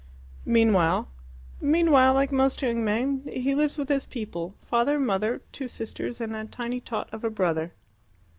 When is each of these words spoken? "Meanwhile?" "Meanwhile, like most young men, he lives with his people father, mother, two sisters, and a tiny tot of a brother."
"Meanwhile?" 0.47 1.09
"Meanwhile, 1.61 2.15
like 2.15 2.31
most 2.31 2.63
young 2.63 2.83
men, 2.83 3.21
he 3.31 3.53
lives 3.53 3.77
with 3.77 3.87
his 3.87 4.07
people 4.07 4.55
father, 4.63 4.97
mother, 4.97 5.43
two 5.51 5.67
sisters, 5.67 6.19
and 6.19 6.35
a 6.35 6.45
tiny 6.45 6.79
tot 6.81 7.07
of 7.13 7.23
a 7.23 7.29
brother." 7.29 7.71